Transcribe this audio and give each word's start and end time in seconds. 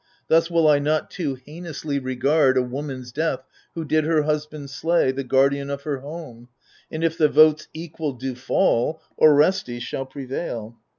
Thus 0.29 0.49
will 0.49 0.67
I 0.67 0.79
not 0.79 1.11
too 1.11 1.35
heinously 1.35 1.99
regard 1.99 2.57
A 2.57 2.63
woman's 2.63 3.11
death 3.11 3.43
who 3.75 3.85
did 3.85 4.03
her 4.03 4.23
husband 4.23 4.71
slay. 4.71 5.11
The 5.11 5.23
guardian 5.23 5.69
of 5.69 5.83
her 5.83 5.99
home; 5.99 6.47
and 6.91 7.03
if 7.03 7.19
the 7.19 7.29
votes 7.29 7.67
Equal 7.71 8.13
do 8.13 8.33
fall, 8.33 8.99
Orestes 9.19 9.83
shall 9.83 10.07
prevail. 10.07 10.75